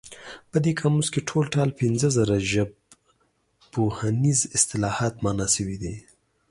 [0.51, 5.95] په دې قاموس کې ټول ټال پنځه زره ژبپوهنیز اصطلاحات مانا شوي دي.